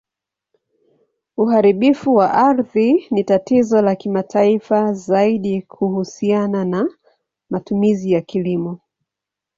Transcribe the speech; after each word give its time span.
Uharibifu 1.37 2.15
wa 2.15 2.33
ardhi 2.33 3.07
ni 3.11 3.23
tatizo 3.23 3.81
la 3.81 3.95
kimataifa, 3.95 4.93
zaidi 4.93 5.61
kuhusiana 5.61 6.65
na 6.65 6.89
matumizi 7.49 8.11
ya 8.11 8.21
kilimo. 8.21 8.79